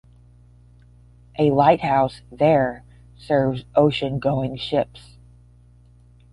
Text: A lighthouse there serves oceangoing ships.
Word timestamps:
A 1.37 1.51
lighthouse 1.51 2.23
there 2.31 2.83
serves 3.15 3.65
oceangoing 3.75 4.57
ships. 4.59 5.17